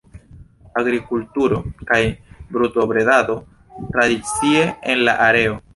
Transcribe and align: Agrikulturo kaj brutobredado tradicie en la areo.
Agrikulturo 0.81 1.59
kaj 1.91 2.01
brutobredado 2.57 3.39
tradicie 3.95 4.69
en 4.95 5.07
la 5.11 5.21
areo. 5.33 5.61